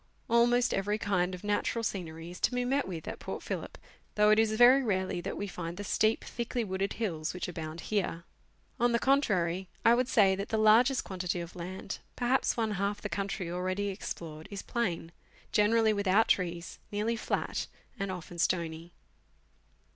Almost 0.31 0.73
every 0.73 0.97
kind 0.97 1.35
of 1.35 1.43
natural 1.43 1.83
scenery 1.83 2.31
is 2.31 2.39
to 2.39 2.55
be 2.55 2.65
met 2.65 2.87
with 2.87 3.07
at 3.07 3.19
Port 3.19 3.43
Phillip, 3.43 3.77
though 4.15 4.31
it 4.31 4.39
is 4.39 4.51
very 4.53 4.81
rarely 4.81 5.21
that 5.21 5.37
we 5.37 5.45
find 5.45 5.77
the 5.77 5.83
steep, 5.83 6.23
thickly 6.23 6.63
wooded 6.63 6.93
hills 6.93 7.35
which 7.35 7.47
abound 7.47 7.81
here. 7.81 8.23
On 8.79 8.93
the 8.93 8.97
contrary, 8.97 9.67
I 9.85 9.95
should 9.95 10.07
say 10.07 10.33
that 10.33 10.49
the 10.49 10.57
largest 10.57 11.03
quantity 11.03 11.39
of 11.39 11.55
land 11.55 11.99
perhaps 12.15 12.57
one 12.57 12.71
half 12.71 12.99
the 12.99 13.09
country 13.09 13.51
already 13.51 13.89
explored 13.89 14.47
is 14.49 14.63
plain, 14.63 15.11
generally 15.51 15.93
without 15.93 16.27
trees, 16.27 16.79
nearly 16.91 17.15
flat 17.15 17.67
and 17.99 18.11
often 18.11 18.39
stony. 18.39 18.95